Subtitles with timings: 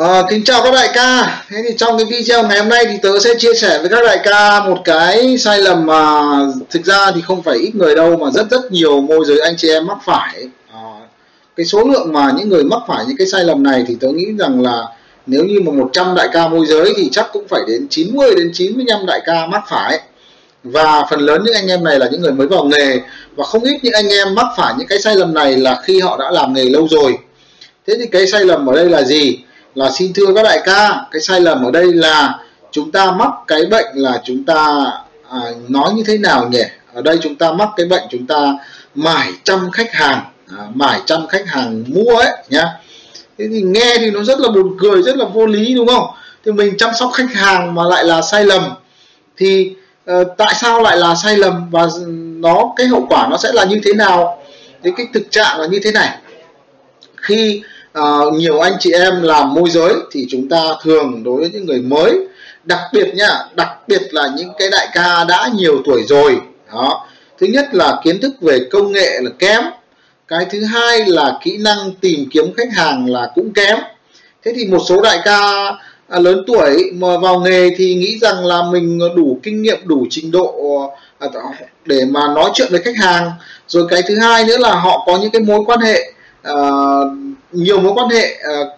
[0.00, 1.42] À, kính chào các đại ca.
[1.48, 4.04] Thế thì trong cái video ngày hôm nay thì tớ sẽ chia sẻ với các
[4.04, 6.22] đại ca một cái sai lầm mà
[6.70, 9.54] thực ra thì không phải ít người đâu mà rất rất nhiều môi giới anh
[9.56, 10.48] chị em mắc phải.
[10.72, 10.80] À,
[11.56, 14.08] cái số lượng mà những người mắc phải những cái sai lầm này thì tớ
[14.08, 14.82] nghĩ rằng là
[15.26, 18.50] nếu như mà 100 đại ca môi giới thì chắc cũng phải đến 90 đến
[18.54, 20.00] 95 đại ca mắc phải.
[20.64, 23.00] Và phần lớn những anh em này là những người mới vào nghề
[23.36, 26.00] và không ít những anh em mắc phải những cái sai lầm này là khi
[26.00, 27.18] họ đã làm nghề lâu rồi.
[27.86, 29.38] Thế thì cái sai lầm ở đây là gì?
[29.74, 32.38] Là xin thưa các đại ca cái sai lầm ở đây là
[32.70, 34.92] chúng ta mắc cái bệnh là chúng ta
[35.30, 36.62] à, nói như thế nào nhỉ?
[36.94, 38.54] Ở đây chúng ta mắc cái bệnh chúng ta
[38.94, 40.20] mải chăm khách hàng
[40.58, 42.68] à, mải chăm khách hàng mua ấy nhá.
[43.38, 46.06] Thế thì nghe thì nó rất là buồn cười rất là vô lý đúng không?
[46.44, 48.62] Thì mình chăm sóc khách hàng mà lại là sai lầm.
[49.36, 49.72] Thì
[50.10, 51.86] uh, tại sao lại là sai lầm và
[52.40, 54.42] nó cái hậu quả nó sẽ là như thế nào?
[54.82, 56.18] Thế cái thực trạng là như thế này.
[57.16, 57.62] Khi
[57.92, 61.66] à, nhiều anh chị em làm môi giới thì chúng ta thường đối với những
[61.66, 62.18] người mới
[62.64, 66.40] đặc biệt nhá đặc biệt là những cái đại ca đã nhiều tuổi rồi
[66.72, 67.06] đó.
[67.38, 69.62] Thứ nhất là kiến thức về công nghệ là kém
[70.28, 73.78] cái thứ hai là kỹ năng tìm kiếm khách hàng là cũng kém.
[74.44, 75.38] Thế thì một số đại ca
[76.08, 80.06] à, lớn tuổi mà vào nghề thì nghĩ rằng là mình đủ kinh nghiệm đủ
[80.10, 80.54] trình độ
[81.18, 81.28] à,
[81.84, 83.32] để mà nói chuyện với khách hàng.
[83.68, 86.12] Rồi cái thứ hai nữa là họ có những cái mối quan hệ
[86.48, 87.06] uh,
[87.52, 88.68] nhiều mối quan hệ uh,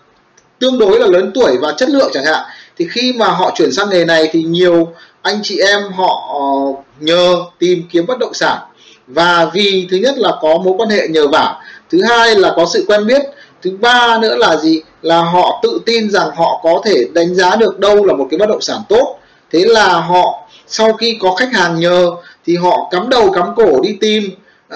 [0.58, 2.42] tương đối là lớn tuổi và chất lượng chẳng hạn.
[2.76, 6.84] Thì khi mà họ chuyển sang nghề này thì nhiều anh chị em họ uh,
[7.00, 8.58] nhờ tìm kiếm bất động sản.
[9.06, 11.54] Và vì thứ nhất là có mối quan hệ nhờ vả
[11.90, 13.22] thứ hai là có sự quen biết
[13.62, 14.82] thứ ba nữa là gì?
[15.02, 18.38] Là họ tự tin rằng họ có thể đánh giá được đâu là một cái
[18.38, 19.18] bất động sản tốt.
[19.50, 22.10] Thế là họ sau khi có khách hàng nhờ
[22.46, 24.30] thì họ cắm đầu cắm cổ đi tìm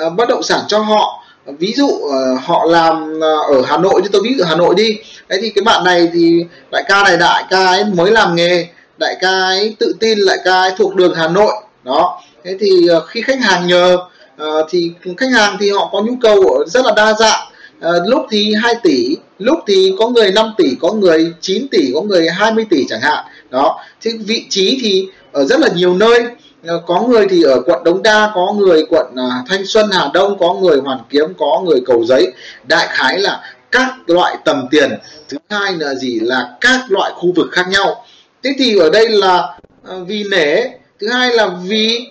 [0.07, 1.23] uh, bất động sản cho họ
[1.59, 4.57] ví dụ uh, họ làm ờ, ở Hà Nội thì tôi ví dụ ở Hà
[4.57, 4.99] Nội đi.
[5.29, 8.67] Đấy thì cái bạn này thì đại ca này đại ca ấy mới làm nghề
[8.99, 11.53] đại ca ấy tự tin đại ca ấy thuộc đường Hà Nội.
[11.85, 12.23] Đó.
[12.45, 13.97] Thế thì uh, khi khách hàng nhờ
[14.43, 17.47] uh, thì khách hàng thì họ có nhu cầu rất là đa dạng.
[17.79, 21.91] Uh, lúc thì 2 tỷ lúc thì có người 5 tỷ có người 9 tỷ
[21.95, 23.25] có người 20 tỷ chẳng hạn.
[23.51, 23.79] Đó.
[24.01, 26.25] Thì vị trí thì ở rất là nhiều nơi.
[26.67, 30.11] Ờ, có người thì ở quận Đống Đa, có người quận ờ, Thanh Xuân, Hà
[30.15, 32.33] Đông, có người Hoàn Kiếm, có người Cầu Giấy.
[32.65, 33.41] Đại khái là
[33.73, 34.99] các loại tầm tiền.
[35.29, 36.21] Thứ hai là gì?
[36.21, 38.05] Là các loại khu vực khác nhau.
[38.43, 40.57] Thế thì ở đây là ờ, vì nể.
[41.01, 42.09] Thứ hai là vì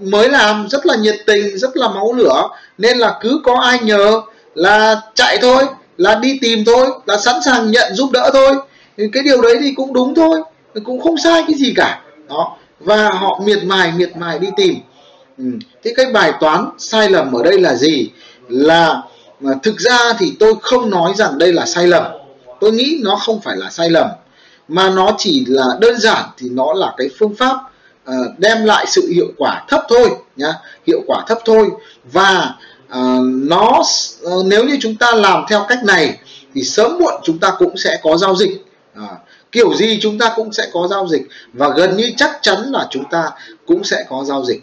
[0.00, 2.48] mới làm, rất là nhiệt tình, rất là máu lửa.
[2.78, 4.20] Nên là cứ có ai nhờ
[4.54, 5.64] là chạy thôi,
[5.98, 8.54] là đi tìm thôi, là sẵn sàng nhận giúp đỡ thôi.
[8.96, 10.40] Cái điều đấy thì cũng đúng thôi,
[10.84, 12.00] cũng không sai cái gì cả.
[12.28, 14.74] Đó và họ miệt mài miệt mài đi tìm.
[15.38, 15.44] Ừ.
[15.84, 18.10] thế cái bài toán sai lầm ở đây là gì?
[18.48, 19.02] Là
[19.40, 22.04] mà thực ra thì tôi không nói rằng đây là sai lầm.
[22.60, 24.08] Tôi nghĩ nó không phải là sai lầm
[24.68, 27.56] mà nó chỉ là đơn giản thì nó là cái phương pháp
[28.10, 30.54] uh, đem lại sự hiệu quả thấp thôi nhá
[30.86, 31.70] hiệu quả thấp thôi.
[32.12, 32.54] Và
[32.88, 33.82] uh, nó
[34.24, 36.18] uh, nếu như chúng ta làm theo cách này
[36.54, 38.64] thì sớm muộn chúng ta cũng sẽ có giao dịch.
[38.98, 39.10] Uh,
[39.56, 41.22] kiểu gì chúng ta cũng sẽ có giao dịch
[41.52, 43.30] và gần như chắc chắn là chúng ta
[43.66, 44.62] cũng sẽ có giao dịch.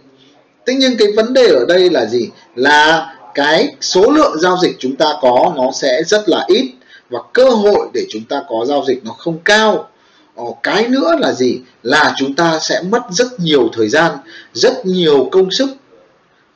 [0.66, 2.30] Thế nhưng cái vấn đề ở đây là gì?
[2.56, 6.72] Là cái số lượng giao dịch chúng ta có nó sẽ rất là ít
[7.10, 9.90] và cơ hội để chúng ta có giao dịch nó không cao.
[10.36, 11.60] Ồ, cái nữa là gì?
[11.84, 14.12] Là chúng ta sẽ mất rất nhiều thời gian
[14.54, 15.70] rất nhiều công sức.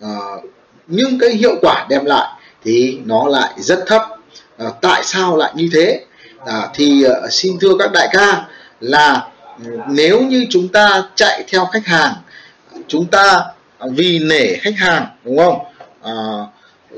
[0.02, 0.18] À,
[0.88, 2.28] nhưng cái hiệu quả đem lại
[2.64, 4.02] thì nó lại rất thấp.
[4.58, 6.06] À, tại sao lại như thế?
[6.48, 8.46] À, thì uh, xin thưa các đại ca
[8.80, 9.28] là
[9.90, 12.14] nếu như chúng ta chạy theo khách hàng
[12.88, 13.46] chúng ta
[13.92, 15.60] vì nể khách hàng đúng không?
[16.04, 16.14] À,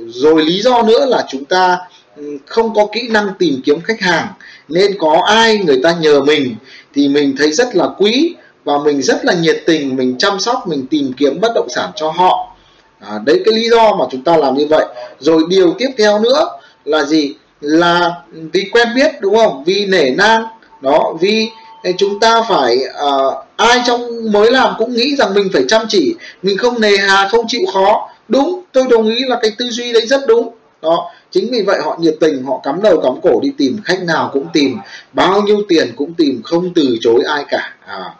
[0.08, 1.78] rồi lý do nữa là chúng ta
[2.16, 4.28] ừ, không có kỹ năng tìm kiếm khách hàng
[4.68, 6.56] nên có ai người ta nhờ mình
[6.94, 10.68] thì mình thấy rất là quý và mình rất là nhiệt tình mình chăm sóc
[10.68, 12.56] mình tìm kiếm bất động sản cho họ.
[13.00, 14.86] À, đấy cái lý do mà chúng ta làm như vậy.
[15.20, 16.48] Rồi điều tiếp theo nữa
[16.86, 17.36] là gì?
[17.62, 19.64] Là vì quen biết đúng không?
[19.64, 20.44] Vì nể nang.
[20.82, 21.50] Đó vì
[21.98, 22.78] chúng ta phải
[23.08, 26.98] uh, ai trong mới làm cũng nghĩ rằng mình phải chăm chỉ mình không nề
[26.98, 28.10] hà không chịu khó.
[28.28, 30.56] Đúng tôi đồng ý là cái tư duy đấy rất đúng.
[30.82, 34.04] Đó chính vì vậy họ nhiệt tình họ cắm đầu cắm cổ đi tìm khách
[34.04, 34.78] nào cũng tìm
[35.14, 37.74] bao nhiêu tiền cũng tìm không từ chối ai cả.
[37.86, 38.14] À,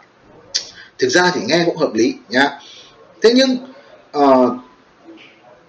[0.98, 2.48] thực ra thì nghe cũng hợp lý nhá.
[3.22, 3.56] Thế nhưng
[4.18, 4.52] uh,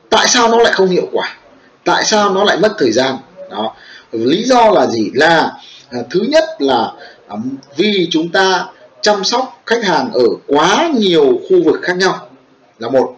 [0.09, 1.35] tại sao nó lại không hiệu quả?
[1.85, 3.17] Tại sao nó lại mất thời gian?
[3.51, 3.75] Đó.
[4.11, 5.11] Lý do là gì?
[5.13, 5.51] Là
[5.89, 6.91] à, thứ nhất là
[7.27, 7.37] à,
[7.75, 8.65] vì chúng ta
[9.01, 12.27] chăm sóc khách hàng ở quá nhiều khu vực khác nhau
[12.79, 13.15] là một.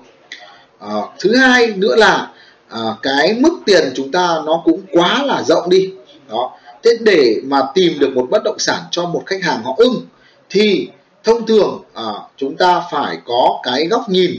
[0.80, 2.32] À, thứ hai nữa là
[2.70, 5.90] à, cái mức tiền chúng ta nó cũng quá là rộng đi.
[6.30, 6.52] Đó.
[6.84, 10.08] Thế để mà tìm được một bất động sản cho một khách hàng họ ưng
[10.50, 10.88] thì
[11.24, 12.04] thông thường à,
[12.38, 14.32] chúng ta phải có cái góc nhìn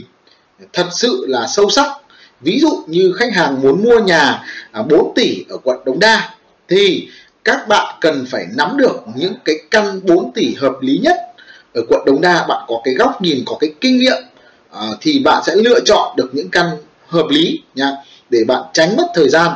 [0.73, 1.87] thật sự là sâu sắc
[2.41, 6.29] ví dụ như khách hàng muốn mua nhà à, 4 tỷ ở quận Đống Đa
[6.67, 7.07] thì
[7.43, 11.17] các bạn cần phải nắm được những cái căn 4 tỷ hợp lý nhất
[11.73, 14.23] ở quận Đống Đa bạn có cái góc nhìn có cái kinh nghiệm
[14.71, 16.65] à, thì bạn sẽ lựa chọn được những căn
[17.07, 17.91] hợp lý nha
[18.29, 19.51] để bạn tránh mất thời gian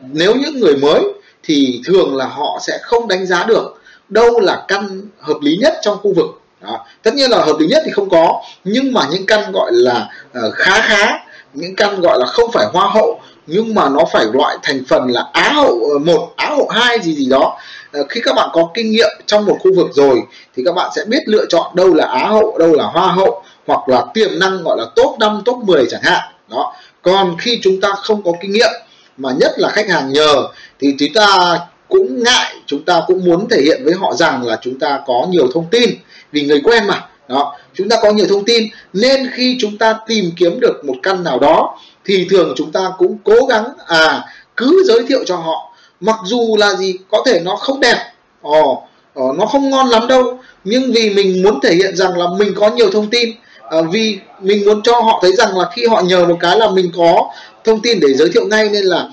[0.00, 1.00] nếu những người mới
[1.42, 5.74] thì thường là họ sẽ không đánh giá được đâu là căn hợp lý nhất
[5.82, 6.26] trong khu vực
[6.60, 6.86] đó.
[7.02, 10.08] tất nhiên là hợp lý nhất thì không có nhưng mà những căn gọi là
[10.38, 11.18] uh, khá khá
[11.54, 15.06] những căn gọi là không phải hoa hậu, nhưng mà nó phải loại thành phần
[15.10, 17.58] là á hậu ờ, một, á hậu hai gì gì đó.
[17.92, 20.22] Ờ, khi các bạn có kinh nghiệm trong một khu vực rồi,
[20.56, 23.42] thì các bạn sẽ biết lựa chọn đâu là á hậu, đâu là hoa hậu,
[23.66, 26.20] hoặc là tiềm năng gọi là top 5 top 10 chẳng hạn.
[26.50, 26.74] Đó.
[27.02, 28.72] Còn khi chúng ta không có kinh nghiệm,
[29.16, 30.48] mà nhất là khách hàng nhờ,
[30.80, 31.58] thì chúng ta
[31.88, 35.26] cũng ngại, chúng ta cũng muốn thể hiện với họ rằng là chúng ta có
[35.30, 35.90] nhiều thông tin,
[36.32, 37.06] vì người quen mà.
[37.28, 40.96] Đó chúng ta có nhiều thông tin nên khi chúng ta tìm kiếm được một
[41.02, 44.24] căn nào đó thì thường chúng ta cũng cố gắng à
[44.56, 45.72] cứ giới thiệu cho họ.
[46.00, 47.96] Mặc dù là gì có thể nó không đẹp
[48.42, 48.82] ồ
[49.20, 52.54] oh, nó không ngon lắm đâu nhưng vì mình muốn thể hiện rằng là mình
[52.56, 53.30] có nhiều thông tin
[53.70, 56.70] à, vì mình muốn cho họ thấy rằng là khi họ nhờ một cái là
[56.70, 57.30] mình có
[57.64, 59.08] thông tin để giới thiệu ngay nên là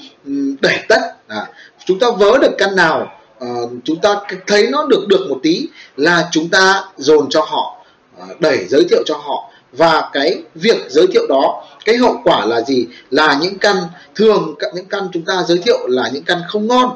[0.62, 1.48] đẩy tất à,
[1.86, 3.48] chúng ta vớ được căn nào à,
[3.84, 4.16] chúng ta
[4.48, 7.77] thấy nó được được một tí là chúng ta dồn cho họ.
[8.20, 9.50] À, đẩy giới thiệu cho họ.
[9.72, 12.88] Và cái việc giới thiệu đó cái hậu quả là gì?
[13.10, 13.76] Là những căn
[14.16, 16.90] thường những căn chúng ta giới thiệu là những căn không ngon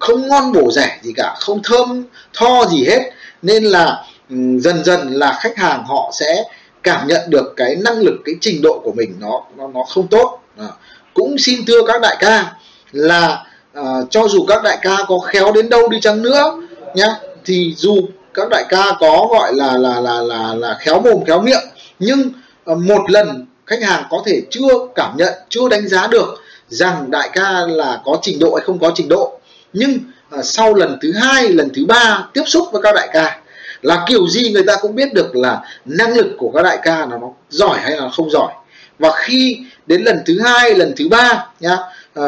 [0.00, 3.10] không ngon bổ rẻ gì cả không thơm tho gì hết.
[3.42, 6.44] Nên là ừ, dần dần là khách hàng họ sẽ
[6.82, 10.06] cảm nhận được cái năng lực cái trình độ của mình nó nó nó không
[10.08, 10.38] tốt.
[10.58, 10.68] À,
[11.14, 12.52] cũng xin thưa các đại ca
[12.92, 13.44] là
[13.74, 16.62] à, cho dù các đại ca có khéo đến đâu đi chăng nữa
[16.94, 17.96] nhá thì dù
[18.34, 21.64] các đại ca có gọi là là là là là khéo mồm khéo miệng
[21.98, 22.30] nhưng
[22.64, 26.34] ờ, một lần khách hàng có thể chưa cảm nhận chưa đánh giá được
[26.68, 29.40] rằng đại ca là có trình độ hay không có trình độ
[29.72, 29.98] nhưng
[30.30, 33.40] ờ, sau lần thứ hai lần thứ ba tiếp xúc với các đại ca
[33.84, 36.98] là kiểu gì người ta cũng biết được là năng lực của các đại ca
[36.98, 38.52] là nó giỏi hay là không giỏi.
[38.98, 41.78] Và khi đến lần thứ hai lần thứ ba nhá
[42.20, 42.24] uh,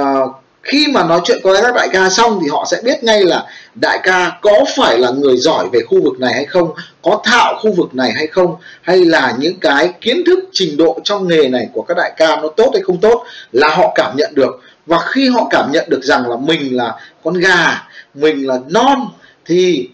[0.66, 3.44] khi mà nói chuyện với các đại ca xong thì họ sẽ biết ngay là
[3.74, 6.70] đại ca có phải là người giỏi về khu vực này hay không,
[7.02, 10.98] có thạo khu vực này hay không, hay là những cái kiến thức trình độ
[11.04, 14.16] trong nghề này của các đại ca nó tốt hay không tốt là họ cảm
[14.16, 14.60] nhận được.
[14.86, 19.08] Và khi họ cảm nhận được rằng là mình là con gà, mình là non
[19.46, 19.88] thì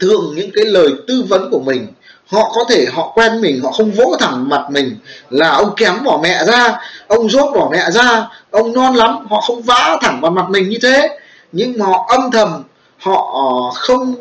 [0.00, 1.86] thường những cái lời tư vấn của mình,
[2.26, 4.96] họ có thể họ quen mình, họ không vỗ thẳng mặt mình
[5.30, 6.78] là ông kém bỏ mẹ ra,
[7.08, 10.68] ông dốt bỏ mẹ ra ông non lắm họ không vã thẳng vào mặt mình
[10.68, 11.18] như thế.
[11.52, 12.62] Nhưng mà họ âm thầm
[12.98, 14.14] họ ờ, không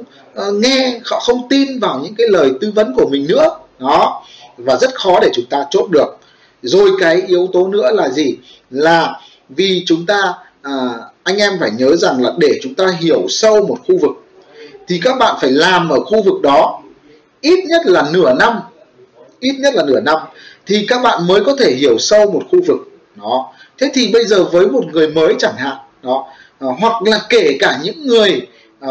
[0.48, 3.50] uh, nghe họ không tin vào những cái lời tư vấn của mình nữa.
[3.80, 4.24] Đó.
[4.58, 6.18] Và rất khó để chúng ta chốt được.
[6.62, 8.38] Rồi cái yếu tố nữa là gì?
[8.70, 10.72] Là vì chúng ta à,
[11.24, 14.12] anh em phải nhớ rằng là để chúng ta hiểu sâu một khu vực
[14.88, 16.82] thì các bạn phải làm ở khu vực đó
[17.42, 18.60] ít nhất là nửa năm.
[19.40, 20.18] Ít nhất là nửa năm.
[20.66, 22.78] Thì các bạn mới có thể hiểu sâu một khu vực.
[23.16, 26.28] Đó thế thì bây giờ với một người mới chẳng hạn đó
[26.60, 28.48] à, hoặc là kể cả những người
[28.80, 28.90] à,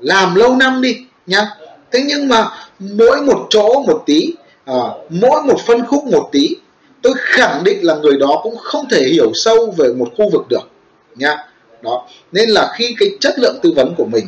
[0.00, 0.96] làm lâu năm đi
[1.26, 1.46] nhá.
[1.92, 4.74] Thế nhưng mà mỗi một chỗ một tí à,
[5.08, 6.56] mỗi một phân khúc một tí
[7.02, 10.42] tôi khẳng định là người đó cũng không thể hiểu sâu về một khu vực
[10.48, 10.70] được
[11.16, 11.36] nhá
[11.82, 12.06] đó.
[12.32, 14.26] Nên là khi cái chất lượng tư vấn của mình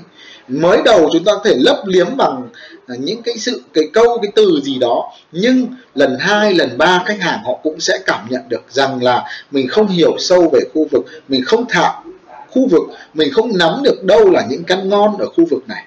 [0.49, 2.49] mới đầu chúng ta có thể lấp liếm bằng
[2.87, 7.03] à, những cái sự, cái câu, cái từ gì đó, nhưng lần hai, lần ba
[7.07, 10.61] khách hàng họ cũng sẽ cảm nhận được rằng là mình không hiểu sâu về
[10.75, 12.05] khu vực, mình không thạo
[12.51, 12.83] khu vực,
[13.15, 15.85] mình không nắm được đâu là những căn ngon ở khu vực này.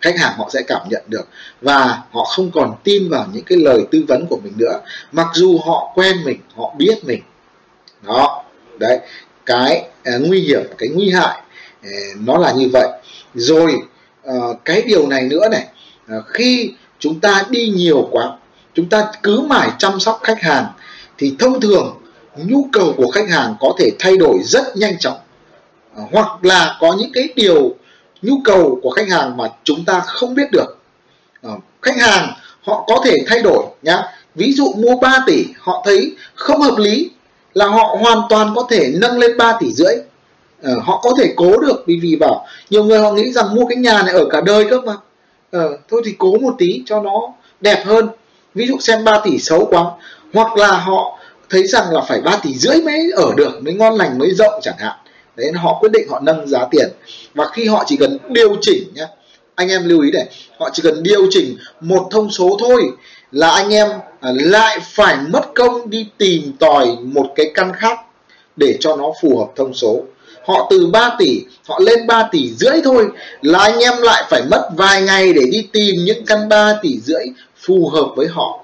[0.00, 1.28] Khách hàng họ sẽ cảm nhận được
[1.60, 4.80] và họ không còn tin vào những cái lời tư vấn của mình nữa.
[5.12, 7.22] Mặc dù họ quen mình, họ biết mình.
[8.02, 8.44] Đó.
[8.78, 8.98] Đấy
[9.46, 9.84] cái
[10.16, 11.38] uh, nguy hiểm cái nguy hại
[11.86, 12.88] uh, nó là như vậy.
[13.34, 13.74] Rồi
[14.28, 15.66] uh, cái điều này nữa này
[16.18, 18.32] uh, khi chúng ta đi nhiều quá
[18.74, 20.66] chúng ta cứ mãi chăm sóc khách hàng
[21.18, 22.00] thì thông thường
[22.36, 25.18] nhu cầu của khách hàng có thể thay đổi rất nhanh chóng.
[26.02, 27.74] Uh, hoặc là có những cái điều
[28.22, 30.78] nhu cầu của khách hàng mà chúng ta không biết được.
[31.46, 34.02] Uh, khách hàng họ có thể thay đổi nhá.
[34.34, 37.10] Ví dụ mua 3 tỷ họ thấy không hợp lý
[37.54, 39.94] là họ hoàn toàn có thể nâng lên 3 tỷ rưỡi.
[40.62, 43.66] Ờ, họ có thể cố được vì vì bảo nhiều người họ nghĩ rằng mua
[43.66, 44.92] cái nhà này ở cả đời cơ mà.
[45.50, 48.08] Ờ, thôi thì cố một tí cho nó đẹp hơn.
[48.54, 49.84] Ví dụ xem 3 tỷ xấu quá
[50.32, 51.18] hoặc là họ
[51.50, 54.60] thấy rằng là phải 3 tỷ rưỡi mới ở được mới ngon lành mới rộng
[54.62, 54.96] chẳng hạn.
[55.36, 56.88] Đấy họ quyết định họ nâng giá tiền.
[57.34, 59.06] Và khi họ chỉ cần điều chỉnh nhé
[59.54, 60.26] anh em lưu ý này
[60.58, 62.82] họ chỉ cần điều chỉnh một thông số thôi
[63.34, 63.88] là anh em
[64.20, 67.98] à, lại phải mất công đi tìm tòi một cái căn khác
[68.56, 70.02] để cho nó phù hợp thông số.
[70.46, 73.06] Họ từ 3 tỷ họ lên 3 tỷ rưỡi thôi
[73.42, 76.98] là anh em lại phải mất vài ngày để đi tìm những căn 3 tỷ
[77.00, 77.24] rưỡi
[77.66, 78.60] phù hợp với họ.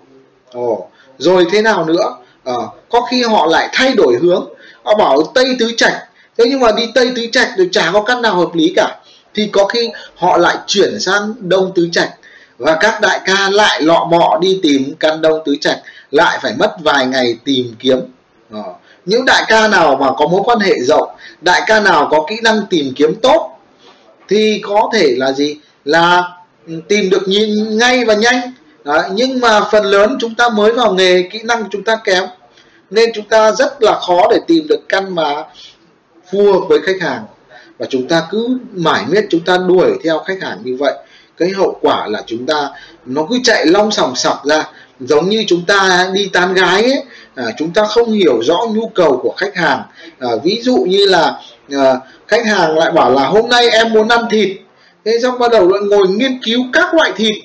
[0.53, 2.17] Ồ, rồi thế nào nữa?
[2.45, 2.55] À,
[2.89, 4.49] có khi họ lại thay đổi hướng.
[4.83, 5.95] Họ bảo tây tứ trạch.
[6.39, 8.97] Thế nhưng mà đi tây tứ trạch thì chả có căn nào hợp lý cả.
[9.35, 12.11] Thì có khi họ lại chuyển sang đông tứ trạch
[12.61, 15.79] và các đại ca lại lọ mọ đi tìm căn đông tứ trạch
[16.11, 17.99] lại phải mất vài ngày tìm kiếm.
[18.53, 18.63] À,
[19.05, 21.09] những đại ca nào mà có mối quan hệ rộng
[21.41, 23.59] đại ca nào có kỹ năng tìm kiếm tốt
[24.29, 25.57] thì có thể là gì?
[25.85, 26.23] Là
[26.67, 28.53] ừ, tìm được nhìn ngay và nhanh.
[28.85, 32.25] Đấy, nhưng mà phần lớn chúng ta mới vào nghề kỹ năng chúng ta kém.
[32.91, 35.45] Nên chúng ta rất là khó để tìm được căn mà
[36.33, 37.25] phù hợp với khách hàng.
[37.79, 40.95] Và chúng ta cứ mãi miết chúng ta đuổi theo khách hàng như vậy
[41.41, 42.69] cái hậu quả là chúng ta
[43.05, 44.65] nó cứ chạy long sòng sọc ra
[45.01, 47.05] giống như chúng ta đi tán gái ấy
[47.35, 49.83] à, chúng ta không hiểu rõ nhu cầu của khách hàng.
[50.19, 51.95] À, ví dụ như là à,
[52.29, 54.49] khách hàng lại bảo là hôm nay em muốn ăn thịt.
[55.05, 57.37] Thế xong bắt đầu lại ngồi nghiên cứu các loại thịt.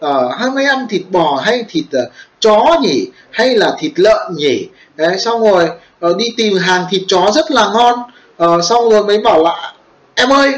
[0.00, 4.34] À, hôm nay ăn thịt bò hay thịt uh, chó nhỉ hay là thịt lợn
[4.36, 4.68] nhỉ.
[4.96, 5.70] Đấy xong rồi
[6.06, 7.98] uh, đi tìm hàng thịt chó rất là ngon.
[8.44, 9.72] Uh, xong rồi mới bảo là
[10.14, 10.52] em ơi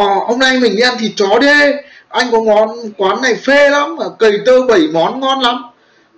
[0.00, 1.46] uh, hôm nay mình đi ăn thịt chó đi
[2.08, 5.64] anh có món quán này phê lắm cầy tơ bảy món ngon lắm.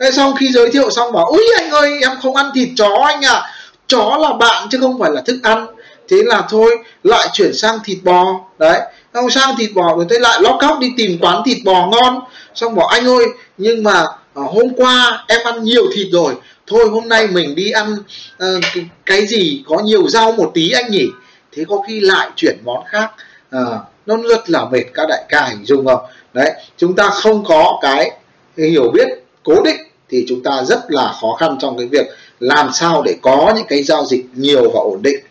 [0.00, 3.04] Thế xong khi giới thiệu xong bảo úi anh ơi em không ăn thịt chó
[3.06, 3.52] anh ạ à.
[3.86, 5.66] chó là bạn chứ không phải là thức ăn.
[6.08, 8.40] Thế là thôi lại chuyển sang thịt bò.
[8.58, 8.80] Đấy
[9.14, 12.20] xong sang thịt bò rồi thế lại lóc cóc đi tìm quán thịt bò ngon.
[12.54, 13.26] Xong bảo anh ơi
[13.58, 14.04] nhưng mà
[14.34, 16.34] à, hôm qua em ăn nhiều thịt rồi.
[16.66, 17.96] Thôi hôm nay mình đi ăn
[18.44, 18.64] uh,
[19.06, 21.06] cái gì có nhiều rau một tí anh nhỉ.
[21.52, 23.10] Thế có khi lại chuyển món khác
[23.50, 23.62] à,
[24.06, 26.00] nó rất là mệt các đại ca hình dung không?
[26.32, 28.10] Đấy chúng ta không có cái
[28.56, 29.08] hiểu biết
[29.42, 32.06] cố định thì chúng ta rất là khó khăn trong cái việc
[32.40, 35.24] làm sao để có những cái giao dịch nhiều và ổn định.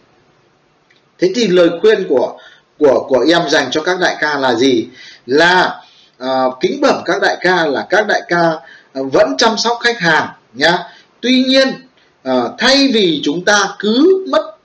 [1.20, 2.38] Thế thì lời khuyên của
[2.78, 4.88] của của em dành cho các đại ca là gì?
[5.26, 5.82] Là
[6.24, 8.52] uh, kính bẩm các đại ca là các đại ca
[9.00, 10.78] uh, vẫn chăm sóc khách hàng nhá.
[11.22, 11.68] Tuy nhiên
[12.30, 14.56] uh, thay vì chúng ta cứ mất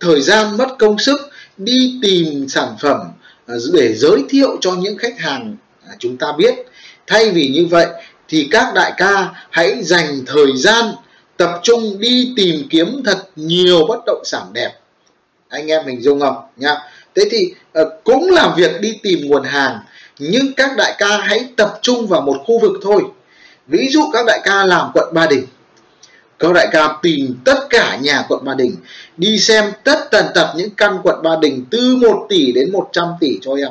[0.00, 1.20] thời gian mất công sức
[1.64, 3.00] đi tìm sản phẩm
[3.46, 5.56] à, để giới thiệu cho những khách hàng
[5.88, 6.54] à, chúng ta biết.
[7.06, 7.86] Thay vì như vậy
[8.28, 10.84] thì các đại ca hãy dành thời gian
[11.36, 14.72] tập trung đi tìm kiếm thật nhiều bất động sản đẹp.
[15.48, 16.36] Anh em mình dung không?
[16.56, 16.76] Nhá
[17.14, 19.78] thế thì à, cũng là việc đi tìm nguồn hàng,
[20.18, 23.02] nhưng các đại ca hãy tập trung vào một khu vực thôi.
[23.66, 25.44] Ví dụ các đại ca làm quận ba đình
[26.40, 28.76] các đại ca tìm tất cả nhà quận ba đình,
[29.16, 33.08] đi xem tất tần tật những căn quận ba đình từ 1 tỷ đến 100
[33.20, 33.70] tỷ cho em.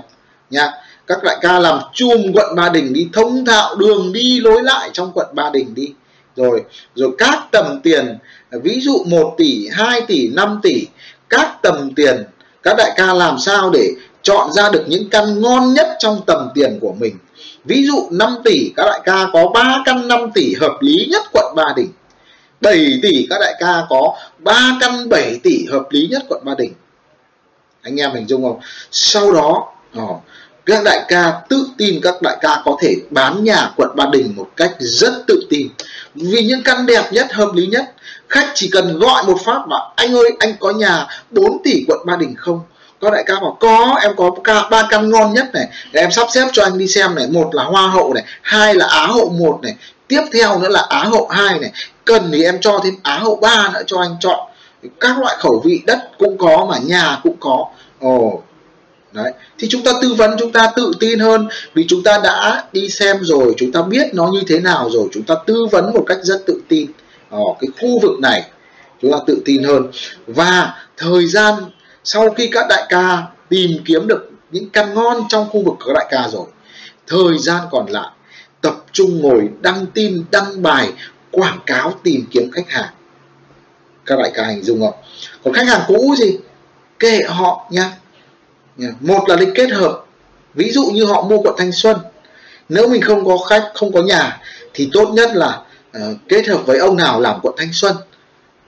[0.49, 0.71] Nha,
[1.07, 4.89] các đại ca làm chùm quận ba đình đi, thông thạo đường đi, lối lại
[4.93, 5.93] trong quận ba đình đi.
[6.35, 6.63] Rồi
[6.95, 8.17] rồi các tầm tiền,
[8.51, 10.87] ví dụ 1 tỷ 2 tỷ 5 tỷ,
[11.29, 12.23] các tầm tiền,
[12.63, 16.49] các đại ca làm sao để chọn ra được những căn ngon nhất trong tầm
[16.55, 17.15] tiền của mình?
[17.65, 21.23] Ví dụ 5 tỷ, các đại ca có 3 căn 5 tỷ hợp lý nhất
[21.33, 21.89] quận Ba Đình.
[22.61, 26.53] 7 tỷ, các đại ca có 3 căn 7 tỷ hợp lý nhất quận Ba
[26.57, 26.73] Đình.
[27.81, 28.59] Anh em hình dung không?
[28.91, 30.07] Sau đó ờ,
[30.65, 34.33] các đại ca tự tin, các đại ca có thể bán nhà quận Ba Đình
[34.35, 35.67] một cách rất tự tin.
[36.15, 37.93] Vì những căn đẹp nhất, hợp lý nhất,
[38.29, 41.99] khách chỉ cần gọi một phát mà anh ơi, anh có nhà 4 tỷ quận
[42.05, 42.61] Ba Đình không?
[43.01, 44.31] Các đại ca bảo, có, em có
[44.71, 45.67] ba căn ngon nhất này.
[45.91, 47.27] Để em sắp xếp cho anh đi xem này.
[47.27, 49.75] Một là hoa hậu này, hai là á hậu một này.
[50.07, 51.71] Tiếp theo nữa là á hậu hai này
[52.09, 54.39] cần thì em cho thêm á hậu ba nữa cho anh chọn.
[54.99, 57.65] Các loại khẩu vị đất cũng có mà nhà cũng có.
[57.99, 58.41] Ồ,
[59.11, 59.33] đấy.
[59.57, 62.89] Thì chúng ta tư vấn, chúng ta tự tin hơn vì chúng ta đã đi
[62.89, 65.07] xem rồi, chúng ta biết nó như thế nào rồi.
[65.13, 66.91] Chúng ta tư vấn một cách rất tự tin.
[67.29, 68.43] Ở cái khu vực này
[69.01, 69.91] chúng ta tự tin hơn.
[70.27, 71.53] Và thời gian
[72.03, 75.93] sau khi các đại ca tìm kiếm được những căn ngon trong khu vực các
[75.95, 76.45] đại ca rồi,
[77.07, 78.09] thời gian còn lại,
[78.61, 80.89] tập trung ngồi, đăng tin, đăng bài
[81.31, 82.89] quảng cáo tìm kiếm khách hàng.
[84.05, 84.93] Các đại ca hình dung không?
[85.43, 86.37] Còn khách hàng cũ gì?
[86.99, 87.91] Kệ họ nha.
[88.99, 90.05] Một là đi kết hợp.
[90.53, 91.97] Ví dụ như họ mua quận thanh xuân.
[92.69, 94.41] Nếu mình không có khách không có nhà
[94.73, 95.61] thì tốt nhất là
[95.97, 97.95] uh, kết hợp với ông nào làm quận thanh xuân.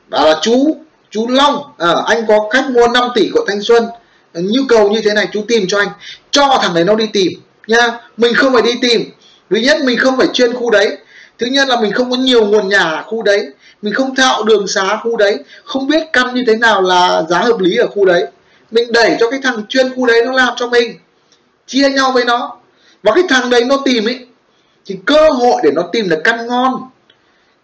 [0.07, 0.77] Đó là chú
[1.09, 1.63] chú long.
[1.77, 3.85] À, anh có khách mua 5 tỷ quận thanh xuân.
[4.33, 5.89] Nhu cầu như thế này chú tìm cho anh.
[6.31, 7.31] Cho thằng đấy nó đi tìm
[7.67, 7.99] nha.
[8.17, 9.11] Mình không phải đi tìm.
[9.49, 10.97] Thứ nhất mình không phải chuyên khu đấy
[11.41, 13.48] thứ nhất là mình không có nhiều nguồn nhà khu đấy.
[13.81, 15.38] Mình không thạo đường xá khu đấy.
[15.63, 18.27] Không biết căn như thế nào là giá hợp lý ở khu đấy.
[18.71, 20.95] Mình đẩy cho cái thằng chuyên khu đấy nó làm cho mình.
[21.67, 22.57] Chia nhau với nó.
[23.03, 24.25] Và cái thằng đấy nó tìm ấy
[24.86, 26.74] thì cơ hội để nó tìm được căn ngon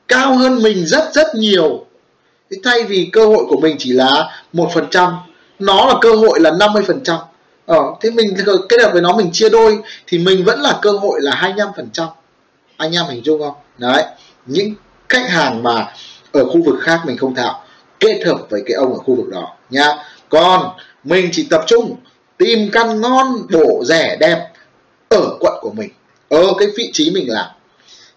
[0.07, 1.85] cao hơn mình rất rất nhiều.
[2.51, 5.13] Thì thay vì cơ hội của mình chỉ là một phần trăm
[5.59, 7.17] nó là cơ hội là 50 phần trăm.
[7.65, 8.35] Ờ, thế mình
[8.69, 11.69] kết hợp với nó mình chia đôi thì mình vẫn là cơ hội là 25
[11.75, 12.07] phần trăm.
[12.77, 13.53] Anh em hình dung không?
[13.77, 14.03] Đấy
[14.45, 14.73] những
[15.09, 15.93] khách hàng mà
[16.31, 17.63] ở khu vực khác mình không thạo
[17.99, 19.93] kết hợp với cái ông ở khu vực đó nhá.
[20.29, 20.69] Còn
[21.03, 21.95] mình chỉ tập trung
[22.37, 24.51] tìm căn ngon bổ rẻ đẹp
[25.09, 25.89] ở quận của mình
[26.29, 27.47] ở cái vị trí mình làm.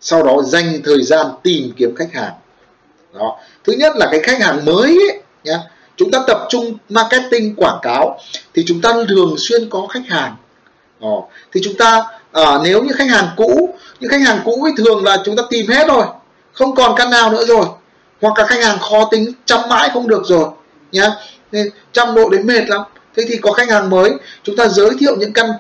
[0.00, 2.32] Sau đó dành thời gian tìm kiếm khách hàng.
[3.14, 3.38] Đó.
[3.64, 5.58] Thứ nhất là cái khách hàng mới ấy, nhá.
[5.96, 8.18] Chúng ta tập trung marketing quảng cáo
[8.54, 10.36] thì chúng ta thường xuyên có khách hàng.
[11.00, 11.22] Đó.
[11.52, 15.04] thì chúng ta à, nếu như khách hàng cũ những khách hàng cũ thì thường
[15.04, 16.06] là chúng ta tìm hết rồi
[16.52, 17.66] không còn căn nào nữa rồi.
[18.20, 20.48] Hoặc là khách hàng khó tính chăm mãi không được rồi
[20.92, 21.10] nhá.
[21.52, 22.82] Nên chăm độ đến mệt lắm.
[23.16, 24.10] Thế thì có khách hàng mới
[24.42, 25.50] chúng ta giới thiệu những căn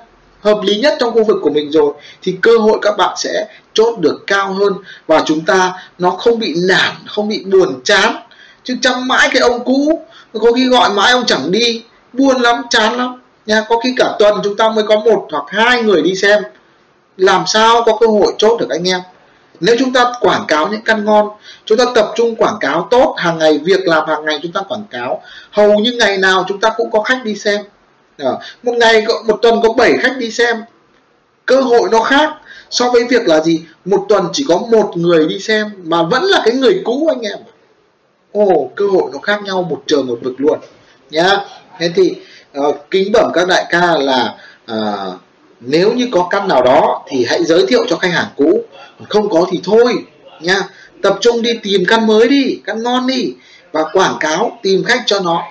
[0.40, 3.46] hợp lý nhất trong khu vực của mình rồi thì cơ hội các bạn sẽ
[3.74, 4.72] chốt được cao hơn
[5.06, 8.16] và chúng ta nó không bị nản không bị buồn chán.
[8.64, 12.62] Chứ chăm mãi cái ông cũ có khi gọi mãi ông chẳng đi buồn lắm
[12.70, 16.02] chán lắm nha có khi cả tuần chúng ta mới có một hoặc hai người
[16.02, 16.42] đi xem
[17.16, 19.00] làm sao có cơ hội chốt được anh em?
[19.60, 21.28] Nếu chúng ta quảng cáo những căn ngon
[21.64, 24.60] chúng ta tập trung quảng cáo tốt hàng ngày việc làm hàng ngày chúng ta
[24.68, 27.60] quảng cáo hầu như ngày nào chúng ta cũng có khách đi xem.
[28.18, 28.30] À,
[28.62, 30.56] một ngày một tuần có 7 khách đi xem.
[31.46, 32.30] Cơ hội nó khác
[32.70, 33.64] so với việc là gì?
[33.84, 37.20] Một tuần chỉ có một người đi xem mà vẫn là cái người cũ anh
[37.20, 37.38] em.
[38.32, 40.58] Ồ cơ hội nó khác nhau một trời một vực luôn.
[41.10, 41.36] Nhá.
[41.78, 42.14] Thế thì
[42.58, 44.34] uh, kính bẩm các đại ca là
[44.72, 45.14] uh,
[45.60, 48.64] nếu như có căn nào đó thì hãy giới thiệu cho khách hàng cũ.
[49.08, 49.94] Không có thì thôi
[50.40, 50.60] nha.
[51.02, 53.34] Tập trung đi tìm căn mới đi căn ngon đi.
[53.72, 55.42] Và quảng cáo tìm khách cho nó.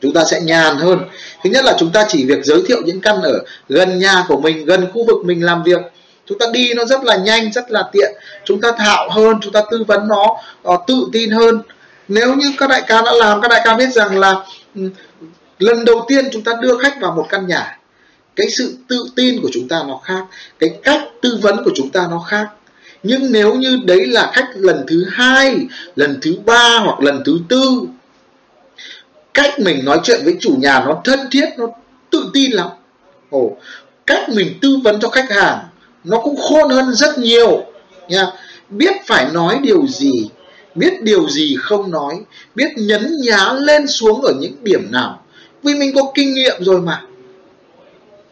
[0.00, 0.98] Chúng ta sẽ nhàn hơn.
[1.44, 4.40] Thứ nhất là chúng ta chỉ việc giới thiệu những căn ở gần nhà của
[4.40, 5.80] mình gần khu vực mình làm việc.
[6.26, 8.12] Chúng ta đi nó rất là nhanh rất là tiện.
[8.44, 10.36] Chúng ta thạo hơn chúng ta tư vấn nó
[10.68, 11.62] uh, tự tin hơn.
[12.08, 14.34] Nếu như các đại ca đã làm các đại ca biết rằng là
[14.74, 14.90] ừ,
[15.58, 17.79] lần đầu tiên chúng ta đưa khách vào một căn nhà
[18.40, 20.24] cái sự tự tin của chúng ta nó khác,
[20.58, 22.48] cái cách tư vấn của chúng ta nó khác.
[23.02, 25.56] Nhưng nếu như đấy là khách lần thứ hai,
[25.96, 27.82] lần thứ ba hoặc lần thứ tư,
[29.34, 31.66] cách mình nói chuyện với chủ nhà nó thân thiết, nó
[32.10, 32.68] tự tin lắm.
[33.30, 33.56] Ồ,
[34.06, 35.58] cách mình tư vấn cho khách hàng
[36.04, 37.64] nó cũng khôn hơn rất nhiều
[38.08, 38.26] nha.
[38.68, 40.30] Biết phải nói điều gì,
[40.74, 42.14] biết điều gì không nói,
[42.54, 45.22] biết nhấn nhá lên xuống ở những điểm nào.
[45.62, 47.02] Vì mình có kinh nghiệm rồi mà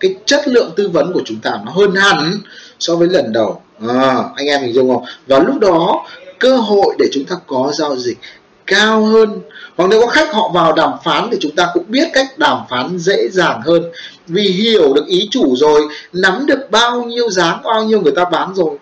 [0.01, 2.33] cái chất lượng tư vấn của chúng ta nó hơn hẳn
[2.79, 3.63] so với lần đầu.
[3.89, 5.05] À, anh em hình dung không?
[5.27, 6.07] Và lúc đó
[6.39, 8.19] cơ hội để chúng ta có giao dịch
[8.67, 9.41] cao hơn.
[9.77, 12.59] Hoặc nếu có khách họ vào đàm phán thì chúng ta cũng biết cách đàm
[12.71, 13.83] phán dễ dàng hơn.
[14.27, 15.83] Vì hiểu được ý chủ rồi
[16.13, 18.77] nắm được bao nhiêu giá bao nhiêu người ta bán rồi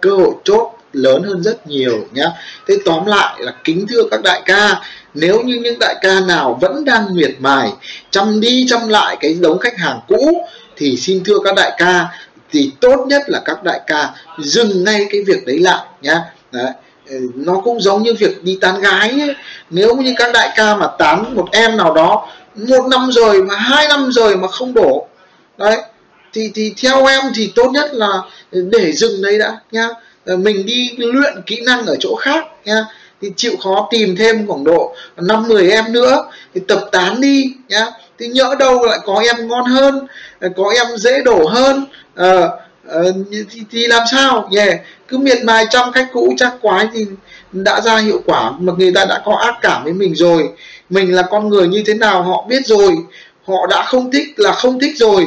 [0.00, 2.26] cơ hội chốt lớn hơn rất nhiều nhé
[2.68, 4.80] thế tóm lại là kính thưa các đại ca,
[5.14, 7.72] nếu như những đại ca nào vẫn đang miệt mài,
[8.10, 12.06] chăm đi chăm lại cái đống khách hàng cũ, thì xin thưa các đại ca,
[12.52, 16.20] thì tốt nhất là các đại ca dừng ngay cái việc đấy lại nhá.
[16.52, 16.70] Đấy
[17.08, 19.34] ừ, nó cũng giống như việc đi tán gái ấy.
[19.70, 23.56] nếu như các đại ca mà tán một em nào đó, một năm rồi mà
[23.56, 25.08] hai năm rồi mà không đổ,
[25.58, 25.76] đấy,
[26.32, 29.88] thì thì theo em thì tốt nhất là để dừng đấy đã nhá.
[30.26, 32.84] Ờ, mình đi luyện kỹ năng ở chỗ khác nha.
[33.22, 36.24] Thì chịu khó tìm thêm khoảng độ năm 10 em nữa.
[36.54, 37.86] Thì tập tán đi nhá
[38.18, 40.06] thì nhỡ đâu lại có em ngon hơn
[40.40, 41.84] ờ, có em dễ đổ hơn
[42.14, 42.40] à,
[42.88, 44.48] à, thì, thì làm sao?
[44.50, 44.80] Nhỉ yeah.
[45.08, 47.06] cứ miệt mài trong khách cũ chắc quái thì
[47.52, 48.50] đã ra hiệu quả.
[48.58, 50.48] Mà người ta đã có ác cảm với mình rồi.
[50.90, 52.96] Mình là con người như thế nào họ biết rồi.
[53.46, 55.26] Họ đã không thích là không thích rồi.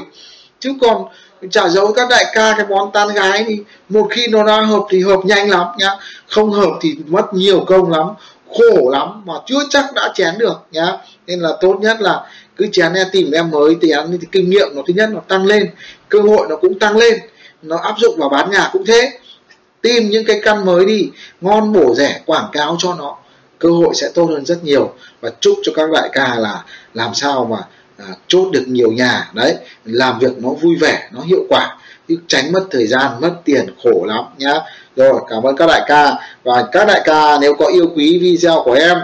[0.59, 1.05] Chứ còn
[1.51, 4.83] chả giấu các đại ca, cái món tan gái thì một khi nó đã hợp
[4.89, 5.91] thì hợp nhanh lắm nhá.
[6.27, 8.07] Không hợp thì mất nhiều công lắm,
[8.57, 10.97] khổ lắm mà chưa chắc đã chén được nhá.
[11.27, 12.21] Nên là tốt nhất là
[12.55, 15.19] cứ chén em tìm em mới, thì em thì kinh nghiệm nó thứ nhất nó
[15.27, 15.69] tăng lên,
[16.09, 17.19] cơ hội nó cũng tăng lên.
[17.61, 19.11] Nó áp dụng vào bán nhà cũng thế.
[19.81, 21.09] Tìm những cái căn mới đi,
[21.41, 23.15] ngon bổ rẻ, quảng cáo cho nó,
[23.59, 24.93] cơ hội sẽ tốt hơn rất nhiều.
[25.21, 27.57] Và chúc cho các đại ca là làm sao mà
[27.99, 32.17] à, chốt được nhiều nhà đấy làm việc nó vui vẻ nó hiệu quả chứ
[32.27, 34.53] tránh mất thời gian mất tiền khổ lắm nhá.
[34.95, 36.13] Rồi cảm ơn các đại ca.
[36.43, 38.97] Và các đại ca nếu có yêu quý video của em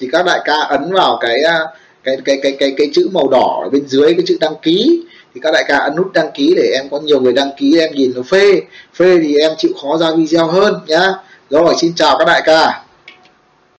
[0.00, 1.58] thì các đại ca ấn vào cái à,
[2.04, 5.02] cái cái cái cái cái chữ màu đỏ ở bên dưới cái chữ đăng ký.
[5.34, 7.78] Thì các đại ca ấn nút đăng ký để em có nhiều người đăng ký
[7.78, 8.60] em nhìn nó phê.
[8.94, 11.14] Phê thì em chịu khó ra video hơn nhá.
[11.50, 12.82] Rồi xin chào các đại ca.